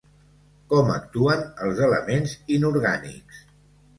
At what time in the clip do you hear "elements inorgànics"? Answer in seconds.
1.89-3.45